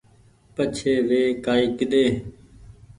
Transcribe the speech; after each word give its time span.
پڇي 0.55 0.93
وي 1.07 1.21
ڪآئي 1.45 1.65
ڪيۮي 1.77 2.05